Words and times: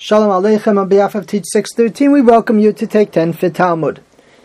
Shalom 0.00 0.30
Aleichem 0.30 0.78
on 0.80 0.88
behalf 0.88 1.16
of 1.16 1.26
Teach 1.26 1.46
613, 1.50 2.12
we 2.12 2.22
welcome 2.22 2.60
you 2.60 2.72
to 2.72 2.86
take 2.86 3.10
10 3.10 3.32
for 3.32 3.50
Talmud. 3.50 4.00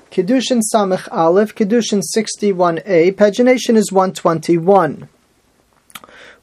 Kiddushin 0.10 0.62
Samech 0.74 1.08
Aleph, 1.12 1.54
Kiddushin 1.54 2.02
61a, 2.18 3.14
pagination 3.14 3.76
is 3.76 3.92
121. 3.92 5.08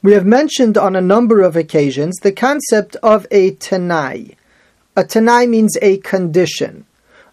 We 0.01 0.13
have 0.13 0.25
mentioned 0.25 0.77
on 0.77 0.95
a 0.95 1.01
number 1.01 1.41
of 1.41 1.57
occasions 1.57 2.15
the 2.21 2.31
concept 2.31 2.95
of 3.03 3.27
a 3.31 3.51
Tanai. 3.55 4.37
A 4.95 5.03
Tanai 5.03 5.45
means 5.45 5.77
a 5.81 5.97
condition. 5.97 6.85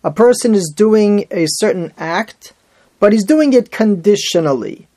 A 0.02 0.10
person 0.10 0.56
is 0.56 0.74
doing 0.74 1.26
a 1.30 1.46
certain 1.46 1.92
act, 1.96 2.54
but 2.98 3.12
he's 3.12 3.24
doing 3.24 3.52
it 3.52 3.70
conditionally. 3.70 4.88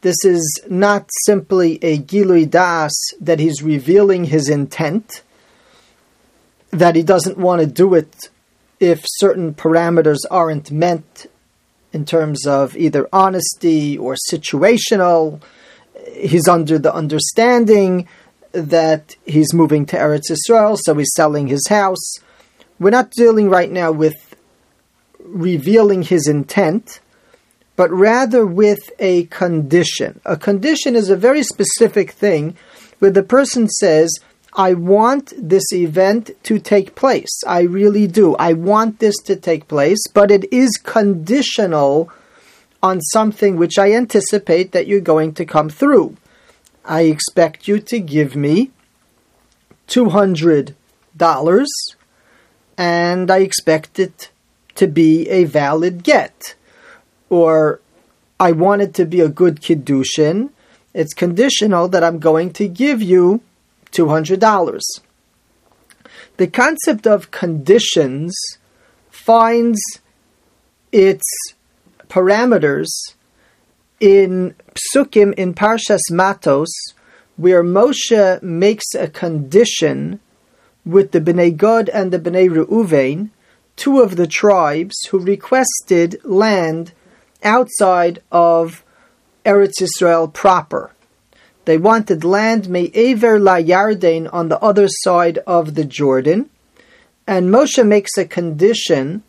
This 0.00 0.24
is 0.24 0.62
not 0.70 1.10
simply 1.26 1.78
a 1.82 1.98
Gilui 1.98 2.48
Das 2.48 2.94
that 3.20 3.38
he's 3.38 3.62
revealing 3.62 4.24
his 4.24 4.48
intent 4.48 5.22
that 6.72 6.96
he 6.96 7.02
doesn't 7.02 7.38
want 7.38 7.60
to 7.60 7.66
do 7.66 7.94
it 7.94 8.28
if 8.80 9.04
certain 9.06 9.54
parameters 9.54 10.18
aren't 10.30 10.72
met 10.72 11.26
in 11.92 12.04
terms 12.04 12.46
of 12.46 12.76
either 12.76 13.08
honesty 13.12 13.96
or 13.96 14.16
situational. 14.30 15.40
He's 16.12 16.48
under 16.48 16.78
the 16.78 16.92
understanding 16.92 18.08
that 18.52 19.14
he's 19.24 19.54
moving 19.54 19.86
to 19.86 19.96
Eretz 19.96 20.30
Israel, 20.30 20.76
so 20.76 20.94
he's 20.94 21.12
selling 21.14 21.46
his 21.46 21.68
house. 21.68 22.14
We're 22.78 22.90
not 22.90 23.10
dealing 23.12 23.48
right 23.48 23.70
now 23.70 23.92
with 23.92 24.34
revealing 25.20 26.02
his 26.02 26.26
intent, 26.26 27.00
but 27.76 27.90
rather 27.90 28.44
with 28.44 28.90
a 28.98 29.24
condition. 29.26 30.20
A 30.24 30.36
condition 30.36 30.96
is 30.96 31.08
a 31.08 31.16
very 31.16 31.42
specific 31.42 32.10
thing 32.10 32.56
where 32.98 33.10
the 33.10 33.22
person 33.22 33.68
says, 33.68 34.12
I 34.54 34.74
want 34.74 35.32
this 35.36 35.72
event 35.72 36.30
to 36.42 36.58
take 36.58 36.94
place. 36.94 37.42
I 37.46 37.62
really 37.62 38.06
do. 38.06 38.36
I 38.36 38.52
want 38.52 38.98
this 38.98 39.16
to 39.24 39.36
take 39.36 39.66
place, 39.66 40.02
but 40.12 40.30
it 40.30 40.52
is 40.52 40.72
conditional 40.82 42.10
on 42.82 43.00
something 43.00 43.56
which 43.56 43.78
I 43.78 43.92
anticipate 43.92 44.72
that 44.72 44.86
you're 44.86 45.00
going 45.00 45.32
to 45.34 45.46
come 45.46 45.70
through. 45.70 46.16
I 46.84 47.02
expect 47.02 47.66
you 47.66 47.78
to 47.78 47.98
give 47.98 48.36
me 48.36 48.72
$200 49.88 50.74
and 52.76 53.30
I 53.30 53.38
expect 53.38 53.98
it 53.98 54.30
to 54.74 54.86
be 54.86 55.28
a 55.30 55.44
valid 55.44 56.02
get. 56.02 56.54
Or 57.30 57.80
I 58.38 58.52
want 58.52 58.82
it 58.82 58.94
to 58.94 59.06
be 59.06 59.20
a 59.20 59.28
good 59.28 59.62
kiddushin. 59.62 60.50
It's 60.92 61.14
conditional 61.14 61.88
that 61.88 62.04
I'm 62.04 62.18
going 62.18 62.52
to 62.54 62.68
give 62.68 63.00
you 63.00 63.40
$200. 63.92 64.80
The 66.38 66.46
concept 66.46 67.06
of 67.06 67.30
conditions 67.30 68.34
finds 69.10 69.80
its 70.90 71.24
parameters 72.08 72.88
in 74.00 74.54
Psukim 74.74 75.32
in 75.34 75.54
Parshas 75.54 76.10
Matos, 76.10 76.72
where 77.36 77.62
Moshe 77.62 78.42
makes 78.42 78.94
a 78.94 79.08
condition 79.08 80.20
with 80.84 81.12
the 81.12 81.20
Bnei 81.20 81.56
Gad 81.56 81.88
and 81.90 82.12
the 82.12 82.18
Bnei 82.18 82.48
Reuven, 82.48 83.30
two 83.76 84.00
of 84.00 84.16
the 84.16 84.26
tribes 84.26 84.96
who 85.10 85.18
requested 85.18 86.20
land 86.24 86.92
outside 87.42 88.20
of 88.30 88.84
Eretz 89.44 89.80
Israel 89.80 90.28
proper. 90.28 90.90
They 91.64 91.78
wanted 91.78 92.24
land 92.24 92.68
Me'ever 92.68 93.38
La 93.38 93.56
Yarden 93.56 94.28
on 94.32 94.48
the 94.48 94.60
other 94.60 94.86
side 94.88 95.38
of 95.46 95.74
the 95.74 95.84
Jordan. 95.84 96.50
And 97.26 97.50
Moshe 97.50 97.86
makes 97.86 98.16
a 98.18 98.24
condition 98.24 99.22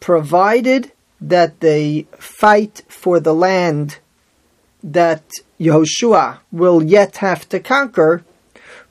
provided 0.00 0.92
that 1.20 1.60
they 1.60 2.06
fight 2.18 2.82
for 2.88 3.20
the 3.20 3.34
land 3.34 3.98
that 4.82 5.24
Yehoshua 5.58 6.38
will 6.52 6.82
yet 6.82 7.18
have 7.18 7.48
to 7.48 7.60
conquer, 7.60 8.24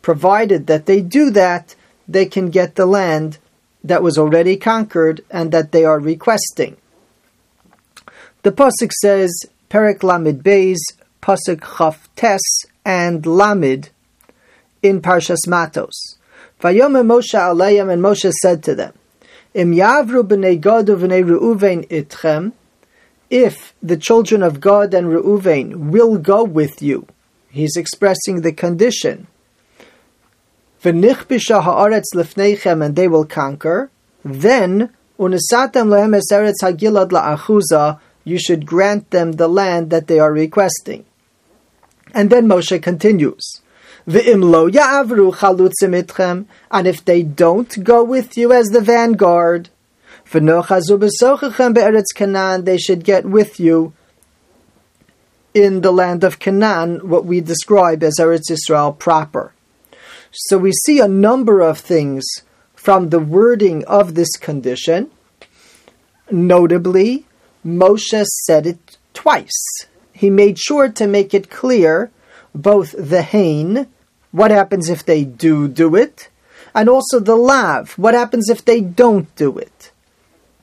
provided 0.02 0.68
that 0.68 0.86
they 0.86 1.02
do 1.02 1.30
that, 1.32 1.76
they 2.08 2.26
can 2.26 2.50
get 2.50 2.76
the 2.76 2.86
land 2.86 3.38
that 3.84 4.04
was 4.04 4.18
already 4.18 4.58
conquered 4.58 5.24
and 5.30 5.52
that 5.52 5.72
they 5.72 5.86
are 5.86 6.00
requesting. 6.00 6.78
The 8.44 8.52
pasuk 8.52 8.92
says, 9.02 9.32
Perik 9.70 10.00
Lamid 10.00 10.42
Beis, 10.42 10.78
pasuk 11.28 11.78
Chaf 11.78 12.10
Tes 12.16 12.40
and 12.86 13.24
Lamid 13.24 13.90
in 14.82 15.02
Parshas 15.02 15.46
Matos. 15.46 16.16
Vayomer 16.62 17.06
Moshe 17.06 17.38
Alayim, 17.38 17.92
and 17.92 18.02
Moshe 18.02 18.32
said 18.42 18.64
to 18.64 18.74
them, 18.74 18.94
Im 19.54 19.74
Yavru 19.74 20.24
b'nei 20.24 20.60
Gad 20.60 20.86
u'v'nei 20.86 21.26
Reuven 21.26 21.86
itchem, 21.90 22.54
if 23.30 23.74
the 23.84 23.98
children 23.98 24.42
of 24.42 24.62
Gad 24.62 24.94
and 24.94 25.08
Reuven 25.08 25.90
will 25.92 26.18
go 26.18 26.46
with 26.46 26.82
you, 26.82 27.06
he's 27.50 27.76
expressing 27.76 28.40
the 28.40 28.54
condition. 28.54 29.28
V'nichbisha 30.82 31.62
haaretz 31.62 32.16
lefneichem, 32.16 32.86
and 32.86 32.96
they 32.96 33.10
will 33.10 33.26
conquer. 33.26 33.92
Then 34.24 34.94
unisatem 35.20 35.90
lehem 35.90 36.18
eretz 36.32 36.64
hagilad 36.64 37.10
la'achuza, 37.10 38.00
you 38.24 38.40
should 38.40 38.66
grant 38.66 39.12
them 39.12 39.34
the 39.34 39.50
land 39.50 39.90
that 39.90 40.08
they 40.08 40.20
are 40.20 40.32
requesting. 40.32 41.04
And 42.14 42.30
then 42.30 42.48
Moshe 42.48 42.82
continues. 42.82 43.62
lo 44.06 44.70
ya'avru 44.70 45.36
chalutzim 45.36 46.02
itchem, 46.02 46.46
and 46.72 46.88
if 46.88 47.04
they 47.04 47.24
don't 47.24 47.84
go 47.84 48.04
with 48.04 48.38
you 48.38 48.54
as 48.54 48.68
the 48.68 48.82
vanguard, 48.82 49.70
they 50.32 50.40
should 52.78 53.04
get 53.04 53.26
with 53.26 53.60
you 53.60 53.94
in 55.54 55.82
the 55.82 55.92
land 55.92 56.24
of 56.24 56.40
Canaan, 56.40 57.10
what 57.10 57.26
we 57.26 57.42
describe 57.42 58.04
as 58.04 58.16
Eretz 58.20 58.52
Israel 58.52 58.94
proper. 58.94 59.54
So 60.32 60.58
we 60.58 60.72
see 60.72 61.00
a 61.00 61.08
number 61.08 61.62
of 61.62 61.80
things 61.80 62.26
from 62.76 63.10
the 63.10 63.20
wording 63.20 63.84
of 63.86 64.16
this 64.16 64.36
condition. 64.38 65.12
Notably, 66.30 67.26
Moshe 67.66 68.26
said 68.46 68.68
it 68.68 68.98
twice 69.14 69.88
he 70.18 70.30
made 70.30 70.58
sure 70.58 70.90
to 70.90 71.06
make 71.06 71.34
it 71.34 71.50
clear 71.50 72.12
both 72.56 72.96
the 72.98 73.22
hain, 73.22 73.88
what 74.32 74.52
happens 74.52 74.90
if 74.90 75.06
they 75.06 75.24
do 75.24 75.68
do 75.68 75.96
it, 75.96 76.30
and 76.74 76.90
also 76.90 77.20
the 77.20 77.36
lav, 77.36 77.94
what 77.98 78.14
happens 78.14 78.50
if 78.50 78.66
they 78.66 78.82
don't 78.82 79.34
do 79.36 79.58
it. 79.58 79.92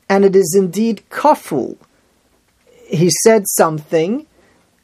And 0.08 0.24
it 0.24 0.34
is 0.34 0.54
indeed 0.58 1.02
kaful. 1.08 1.76
He 2.86 3.10
said 3.22 3.44
something, 3.46 4.26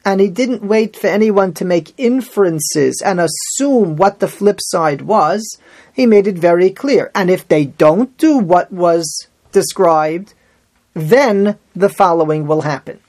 and 0.03 0.19
he 0.19 0.29
didn't 0.29 0.63
wait 0.63 0.95
for 0.95 1.07
anyone 1.07 1.53
to 1.55 1.65
make 1.65 1.93
inferences 1.97 3.01
and 3.05 3.19
assume 3.19 3.97
what 3.97 4.19
the 4.19 4.27
flip 4.27 4.59
side 4.61 5.01
was. 5.01 5.59
He 5.93 6.05
made 6.05 6.27
it 6.27 6.37
very 6.37 6.69
clear. 6.69 7.11
And 7.13 7.29
if 7.29 7.47
they 7.47 7.65
don't 7.65 8.17
do 8.17 8.37
what 8.37 8.71
was 8.71 9.27
described, 9.51 10.33
then 10.93 11.57
the 11.75 11.89
following 11.89 12.47
will 12.47 12.61
happen. 12.61 12.99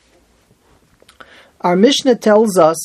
Our 1.62 1.76
Mishnah 1.76 2.16
tells 2.16 2.58
us 2.58 2.76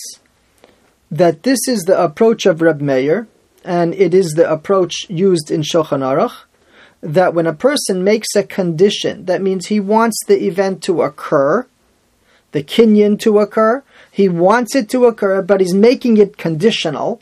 that 1.10 1.42
this 1.42 1.68
is 1.68 1.86
the 1.86 2.00
approach 2.00 2.46
of 2.46 2.62
Reb 2.62 2.80
Meir, 2.80 3.28
and 3.66 3.96
it 3.96 4.14
is 4.14 4.34
the 4.34 4.50
approach 4.52 5.10
used 5.10 5.50
in 5.50 5.62
Shulchan 5.64 6.02
Aruch, 6.02 6.44
that 7.02 7.34
when 7.34 7.48
a 7.48 7.54
person 7.54 8.04
makes 8.04 8.36
a 8.36 8.44
condition, 8.44 9.26
that 9.26 9.42
means 9.42 9.66
he 9.66 9.80
wants 9.80 10.24
the 10.28 10.46
event 10.46 10.84
to 10.84 11.02
occur, 11.02 11.66
the 12.52 12.62
kinyan 12.62 13.20
to 13.22 13.40
occur, 13.40 13.84
he 14.12 14.30
wants 14.30 14.76
it 14.76 14.90
to 14.90 15.06
occur, 15.06 15.42
but 15.42 15.60
he's 15.60 15.74
making 15.74 16.18
it 16.18 16.38
conditional. 16.38 17.20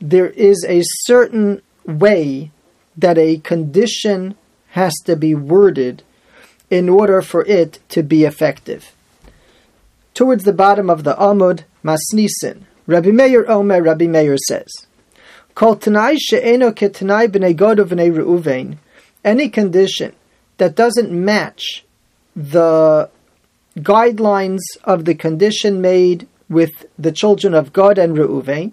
There 0.00 0.30
is 0.30 0.64
a 0.68 0.82
certain 1.02 1.62
way 1.84 2.52
that 2.96 3.18
a 3.18 3.38
condition 3.38 4.36
has 4.70 4.94
to 5.06 5.16
be 5.16 5.34
worded 5.34 6.04
in 6.70 6.88
order 6.88 7.22
for 7.22 7.44
it 7.46 7.80
to 7.88 8.04
be 8.04 8.22
effective 8.22 8.92
towards 10.20 10.44
the 10.44 10.52
bottom 10.52 10.90
of 10.90 11.02
the 11.02 11.14
Amud 11.14 11.64
Masnisin. 11.82 12.64
Rabbi 12.86 13.10
Meir 13.10 13.50
Omer, 13.50 13.80
Rabbi 13.82 14.06
Meir 14.06 14.36
says, 14.48 14.68
Kol 15.54 15.76
Tanai 15.76 16.16
she'eno 16.18 16.72
ketanai 16.72 17.26
b'nei 17.26 17.56
Godo 17.56 17.86
Reuven, 17.86 18.76
any 19.24 19.48
condition 19.48 20.12
that 20.58 20.74
doesn't 20.74 21.10
match 21.10 21.86
the 22.36 23.08
guidelines 23.78 24.60
of 24.84 25.06
the 25.06 25.14
condition 25.14 25.80
made 25.80 26.28
with 26.50 26.84
the 26.98 27.12
children 27.12 27.54
of 27.54 27.72
Gad 27.72 27.96
and 27.96 28.14
Reuven, 28.14 28.72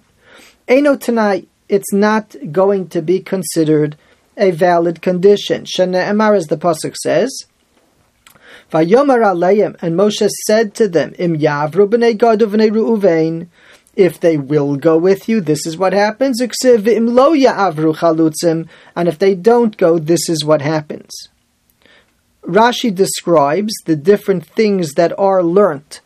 Eno 0.67 0.97
Tanai, 0.97 1.45
it's 1.69 1.93
not 1.93 2.35
going 2.51 2.89
to 2.89 3.01
be 3.01 3.21
considered 3.21 3.95
a 4.35 4.51
valid 4.51 5.01
condition. 5.01 5.63
Shana 5.63 6.09
Emar, 6.09 6.35
as 6.35 6.47
the 6.47 6.57
Pasuk 6.57 6.95
says, 6.97 7.45
Vayomer 8.71 9.23
aleim, 9.23 9.77
and 9.81 9.95
Moshe 9.95 10.27
said 10.45 10.75
to 10.75 10.87
them, 10.89 11.13
Im 11.17 11.37
yavru 11.37 11.87
b'nei 11.87 12.17
Reuven, 12.17 13.47
If 13.95 14.19
they 14.19 14.37
will 14.37 14.75
go 14.75 14.97
with 14.97 15.29
you, 15.29 15.39
this 15.39 15.65
is 15.65 15.77
what 15.77 15.93
happens. 15.93 16.41
And 16.41 16.51
if 19.07 19.19
they 19.19 19.35
don't 19.35 19.77
go, 19.77 19.97
this 19.97 20.29
is 20.29 20.43
what 20.43 20.61
happens. 20.61 21.11
Rashi 22.43 22.93
describes 22.93 23.73
the 23.85 23.95
different 23.95 24.45
things 24.45 24.93
that 24.93 25.17
are 25.17 25.43
learnt 25.43 26.01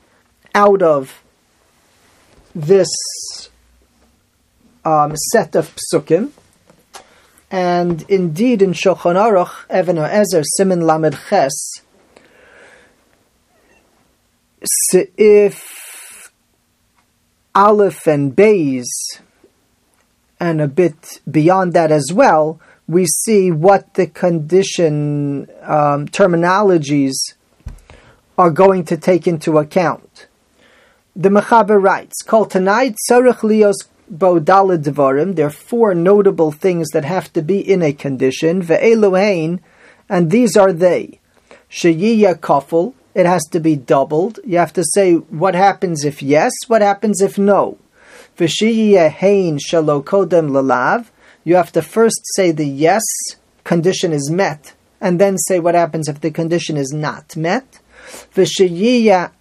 out 0.54 0.82
of 0.82 1.24
this 2.54 2.90
um, 4.86 5.16
set 5.32 5.56
of 5.56 5.76
psukim. 5.76 6.32
And 7.50 8.04
indeed, 8.04 8.62
in 8.62 8.72
Shulchan 8.72 9.16
Aruch, 9.16 9.66
Even 9.76 9.98
HaEzer, 9.98 10.44
Siman 10.58 10.84
Lamed 10.84 11.18
Ches, 11.30 11.82
if 15.18 16.32
Aleph 17.56 18.08
and 18.08 18.36
Beis, 18.36 18.86
and 20.40 20.62
a 20.62 20.68
bit 20.68 21.20
beyond 21.30 21.74
that 21.74 21.92
as 21.92 22.12
well, 22.14 22.60
we 22.88 23.06
see 23.06 23.52
what 23.52 23.94
the 23.94 24.08
condition 24.08 25.48
um, 25.62 26.08
terminologies 26.08 27.14
are 28.38 28.50
going 28.50 28.84
to 28.86 28.98
take 28.98 29.28
into 29.28 29.58
account. 29.58 30.28
The 31.16 31.30
Mechaber 31.30 31.82
writes, 31.82 32.22
"Kol 32.22 32.46
tanai 32.46 32.96
Tzarech 33.10 33.42
Lios 33.42 33.88
Bo 34.10 34.40
Dvarim." 34.40 35.36
There 35.36 35.48
are 35.48 35.50
four 35.50 35.94
notable 35.94 36.52
things 36.52 36.90
that 36.90 37.06
have 37.06 37.32
to 37.34 37.42
be 37.42 37.60
in 37.60 37.82
a 37.82 37.94
condition. 37.94 38.62
Ve'eluhain, 38.62 39.60
and 40.10 40.32
these 40.32 40.56
are 40.56 40.74
they: 40.74 41.20
Sheyiya 41.70 42.36
Kafel. 42.40 42.94
It 43.14 43.26
has 43.26 43.44
to 43.52 43.60
be 43.60 43.76
doubled. 43.76 44.40
You 44.46 44.58
have 44.58 44.74
to 44.74 44.84
say 44.94 45.16
what 45.16 45.56
happens 45.56 46.06
if 46.06 46.24
yes, 46.24 46.52
what 46.68 46.82
happens 46.82 47.22
if 47.22 47.38
no. 47.38 47.78
V'shiyiya 48.38 49.10
Hain 49.10 49.58
Shalo 49.60 50.04
Kodem 50.04 50.52
Lalav. 50.52 51.08
You 51.44 51.56
have 51.56 51.72
to 51.74 51.82
first 51.82 52.22
say 52.36 52.52
the 52.52 52.68
yes 52.68 53.04
condition 53.64 54.14
is 54.14 54.30
met, 54.30 54.74
and 55.00 55.20
then 55.20 55.38
say 55.38 55.60
what 55.60 55.76
happens 55.76 56.08
if 56.08 56.22
the 56.22 56.32
condition 56.32 56.78
is 56.78 56.92
not 56.94 57.36
met. 57.36 57.80
V'sheyiya 58.36 59.32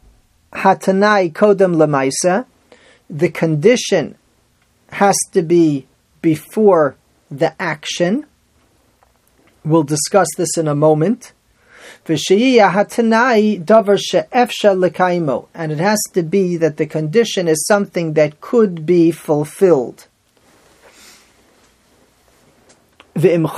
hatanai 0.52 1.32
kodem 1.32 1.76
lemaisa, 1.76 2.46
the 3.08 3.28
condition 3.28 4.16
has 4.90 5.16
to 5.32 5.42
be 5.42 5.86
before 6.22 6.96
the 7.30 7.60
action. 7.60 8.26
We'll 9.64 9.84
discuss 9.84 10.28
this 10.36 10.56
in 10.56 10.66
a 10.66 10.74
moment. 10.74 11.32
And 15.54 15.72
it 15.72 15.78
has 15.78 15.98
to 16.12 16.22
be 16.22 16.56
that 16.56 16.76
the 16.76 16.86
condition 16.86 17.48
is 17.48 17.66
something 17.66 18.12
that 18.14 18.40
could 18.40 18.86
be 18.86 19.10
fulfilled. 19.10 20.06
If 23.14 23.48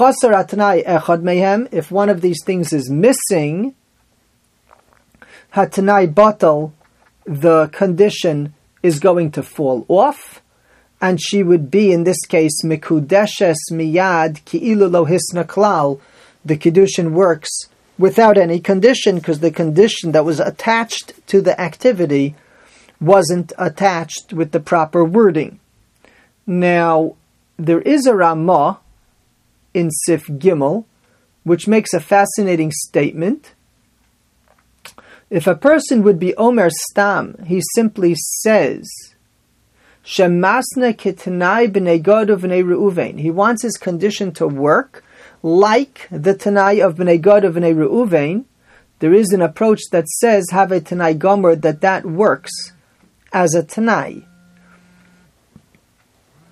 one 1.91 2.09
of 2.09 2.21
these 2.21 2.45
things 2.45 2.73
is 2.73 2.91
missing, 2.91 3.75
hatanai 5.55 6.73
the 7.25 7.69
condition 7.69 8.55
is 8.83 8.99
going 8.99 9.31
to 9.31 9.43
fall 9.43 9.87
off, 9.89 10.43
and 11.01 11.21
she 11.21 11.43
would 11.43 11.71
be, 11.71 11.93
in 11.93 12.05
this 12.05 12.25
case, 12.27 12.63
mikudeshes 12.65 13.57
miyad 13.71 14.45
ki'ilu 14.45 14.91
lo 14.91 15.07
hisna 15.07 15.45
klal. 15.45 16.01
The 16.45 16.57
kiddushin 16.57 17.13
works 17.13 17.51
without 18.03 18.37
any 18.37 18.59
condition 18.59 19.15
because 19.15 19.39
the 19.39 19.51
condition 19.53 20.11
that 20.11 20.25
was 20.25 20.41
attached 20.41 21.13
to 21.29 21.41
the 21.41 21.59
activity 21.61 22.35
wasn't 23.01 23.53
attached 23.57 24.33
with 24.33 24.51
the 24.51 24.59
proper 24.59 25.05
wording. 25.05 25.61
Now, 26.45 27.15
there 27.57 27.81
is 27.83 28.07
a 28.07 28.15
Ramah 28.15 28.81
in 29.73 29.93
Sif 29.93 30.27
Gimel, 30.27 30.85
which 31.45 31.69
makes 31.69 31.95
a 31.95 32.01
fascinating 32.01 32.73
statement 32.73 33.55
if 35.31 35.47
a 35.47 35.55
person 35.55 36.03
would 36.03 36.19
be 36.19 36.37
Omer 36.37 36.69
Stam, 36.69 37.43
he 37.47 37.63
simply 37.75 38.15
says, 38.43 38.87
Shemasna 40.05 40.93
kitanai 40.93 41.73
b'nei 41.73 42.03
b'nei 42.03 43.19
He 43.19 43.31
wants 43.31 43.63
his 43.63 43.79
condition 43.79 44.33
to 44.33 44.47
work 44.47 45.03
like 45.43 46.09
the 46.11 46.35
Tanai 46.35 46.81
of 46.81 46.97
b'nei 46.97 47.21
Gad 47.21 47.45
of 47.45 47.55
b'nei 47.55 47.75
Reuven. 47.75 48.45
There 49.01 49.13
is 49.13 49.31
an 49.31 49.43
approach 49.43 49.81
that 49.91 50.09
says, 50.09 50.47
have 50.51 50.71
a 50.71 50.81
Tanai 50.81 51.15
Gomer, 51.15 51.57
that 51.57 51.81
that 51.81 52.07
works 52.07 52.53
as 53.33 53.55
a 53.55 53.63
Tanai. 53.63 54.25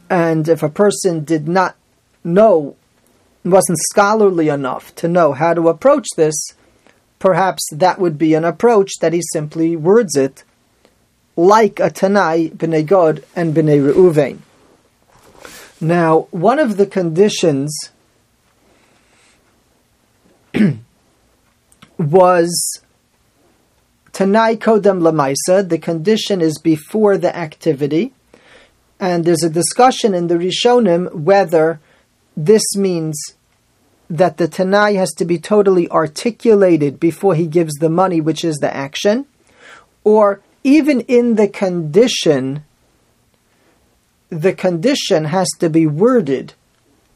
And 0.09 0.49
if 0.49 0.63
a 0.63 0.69
person 0.69 1.23
did 1.23 1.47
not 1.47 1.77
know, 2.25 2.75
wasn't 3.45 3.79
scholarly 3.79 4.49
enough 4.49 4.93
to 4.97 5.07
know 5.07 5.33
how 5.33 5.55
to 5.55 5.69
approach 5.69 6.09
this, 6.17 6.35
perhaps 7.21 7.63
that 7.71 8.01
would 8.01 8.19
be 8.19 8.35
an 8.35 8.45
approach 8.45 8.91
that 9.01 9.13
he 9.13 9.23
simply 9.33 9.77
words 9.77 10.17
it 10.17 10.43
like 11.37 11.79
a 11.79 11.91
Tanai, 11.91 12.51
B'nai 12.51 12.85
Gad, 12.85 13.25
and 13.37 13.55
B'nai 13.55 13.93
Reuven. 13.93 14.41
Now, 15.81 16.27
one 16.33 16.59
of 16.59 16.77
the 16.77 16.87
conditions 16.87 17.73
was 22.01 22.81
Tanai 24.13 24.57
Kodem 24.57 25.01
Lamaisa, 25.01 25.69
the 25.69 25.79
condition 25.79 26.41
is 26.41 26.59
before 26.59 27.19
the 27.19 27.35
activity, 27.37 28.13
and 28.99 29.25
there's 29.25 29.45
a 29.45 29.51
discussion 29.51 30.15
in 30.15 30.27
the 30.27 30.37
Rishonim 30.37 31.13
whether 31.13 31.79
this 32.37 32.75
means 32.75 33.19
that 34.09 34.39
the 34.39 34.49
Tanai 34.49 34.95
has 34.95 35.11
to 35.13 35.25
be 35.25 35.39
totally 35.39 35.89
articulated 35.91 36.99
before 36.99 37.35
he 37.35 37.47
gives 37.47 37.75
the 37.75 37.91
money, 37.91 38.21
which 38.21 38.45
is 38.45 38.57
the 38.57 38.75
action, 38.75 39.27
or 40.03 40.41
even 40.65 41.01
in 41.03 41.37
the 41.37 41.49
condition, 41.49 42.65
the 44.31 44.53
condition 44.53 45.27
has 45.27 45.49
to 45.59 45.69
be 45.69 45.87
worded 45.87 46.55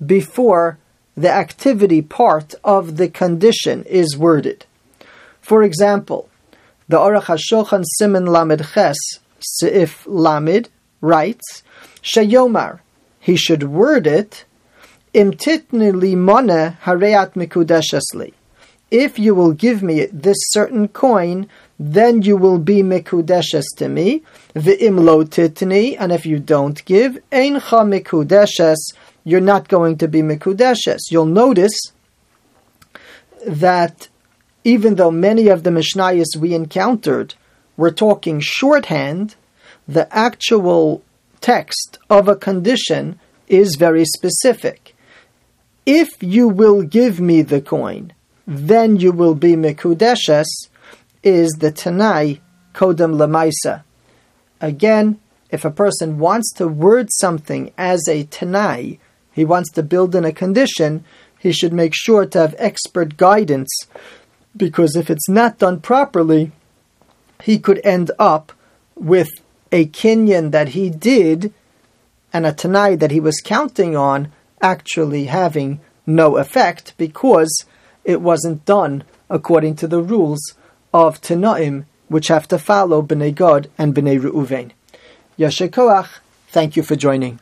before 0.04 0.78
the 1.16 1.31
activity 1.31 2.02
part 2.02 2.54
of 2.62 2.96
the 2.96 3.08
condition 3.08 3.82
is 3.84 4.16
worded. 4.16 4.66
For 5.44 5.62
example, 5.62 6.31
the 6.88 6.96
Aruch 6.96 7.25
HaShulchan 7.25 7.85
Siman 8.00 8.26
Lamed 8.26 8.67
Ches 8.73 8.96
Seif 9.61 10.02
Lamed 10.06 10.70
writes, 11.02 11.62
Shayomar, 12.02 12.81
he 13.20 13.37
should 13.37 13.64
word 13.64 14.06
it 14.06 14.46
Imtitni 15.14 16.17
mona 16.17 16.79
hareat 16.84 17.34
mikudeshesli. 17.34 18.32
If 18.91 19.19
you 19.19 19.34
will 19.34 19.53
give 19.53 19.82
me 19.82 20.06
this 20.06 20.39
certain 20.48 20.89
coin, 20.89 21.46
then 21.79 22.22
you 22.22 22.39
will 22.39 22.58
be 22.58 22.82
mikudeshes 22.82 23.67
to 23.77 23.89
me. 23.91 24.22
V'im 24.55 25.05
lo 25.05 25.24
titni, 25.24 25.96
and 26.01 26.10
if 26.10 26.24
you 26.24 26.39
don't 26.39 26.82
give, 26.86 27.19
eincha 27.31 27.84
mikudeshes, 27.84 28.79
you're 29.24 29.43
not 29.43 29.69
going 29.69 29.98
to 29.98 30.08
be 30.08 30.22
mikudeshes. 30.22 31.01
You'll 31.10 31.27
notice 31.27 31.93
that 33.46 34.08
even 34.64 34.96
though 34.96 35.10
many 35.10 35.48
of 35.48 35.62
the 35.62 35.70
Mishnayos 35.70 36.36
we 36.36 36.54
encountered 36.54 37.34
were 37.76 37.90
talking 37.90 38.40
shorthand, 38.40 39.36
the 39.86 40.12
actual 40.16 41.02
text 41.40 41.98
of 42.10 42.26
a 42.26 42.36
condition 42.36 43.20
is 43.46 43.76
very 43.76 44.04
specific 44.04 44.94
if 45.86 46.22
you 46.22 46.48
will 46.48 46.82
give 46.82 47.20
me 47.20 47.42
the 47.42 47.60
coin, 47.60 48.12
then 48.46 48.96
you 48.96 49.12
will 49.12 49.34
be 49.34 49.54
Mekudeshes, 49.54 50.46
is 51.22 51.50
the 51.52 51.70
Tanai 51.70 52.40
Kodem 52.74 53.16
Lamaisa. 53.16 53.82
Again, 54.60 55.20
if 55.50 55.64
a 55.64 55.70
person 55.70 56.18
wants 56.18 56.52
to 56.54 56.66
word 56.66 57.08
something 57.12 57.72
as 57.76 58.02
a 58.08 58.24
Tanai, 58.24 58.98
he 59.32 59.44
wants 59.44 59.70
to 59.72 59.82
build 59.82 60.14
in 60.14 60.24
a 60.24 60.32
condition, 60.32 61.04
he 61.38 61.52
should 61.52 61.72
make 61.72 61.92
sure 61.94 62.24
to 62.24 62.38
have 62.38 62.54
expert 62.58 63.16
guidance, 63.16 63.70
because 64.56 64.96
if 64.96 65.11
it's 65.11 65.29
not 65.29 65.58
done 65.58 65.81
properly, 65.81 66.53
he 67.43 67.58
could 67.58 67.81
end 67.84 68.11
up 68.19 68.53
with 68.94 69.29
a 69.73 69.87
kinyan 69.87 70.51
that 70.53 70.70
he 70.70 70.89
did 70.89 71.53
and 72.32 72.46
a 72.46 72.53
Tanai 72.53 72.96
that 72.96 73.11
he 73.11 73.20
was 73.20 73.43
counting 73.44 73.96
on 73.96 74.31
actually 74.61 75.27
having 75.27 75.81
no 76.06 76.37
effect 76.37 76.94
because 76.96 77.65
it 78.05 78.20
wasn't 78.20 78.65
done 78.65 79.05
according 79.29 79.77
to 79.77 79.87
the 79.87 80.03
rules 80.03 80.55
of 80.93 81.20
Tanaim, 81.20 81.87
which 82.08 82.29
have 82.29 82.46
to 82.49 82.58
follow 82.58 83.03
Bnei 83.03 83.34
Gad 83.34 83.70
and 83.79 83.94
Bnei 83.94 84.20
Reuven. 84.20 84.73
Yasher 85.39 85.69
Koach, 85.69 86.19
thank 86.49 86.77
you 86.77 86.82
for 86.82 86.96
joining. 86.96 87.41